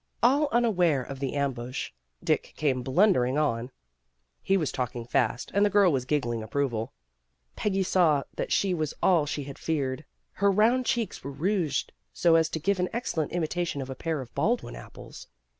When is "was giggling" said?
5.91-6.41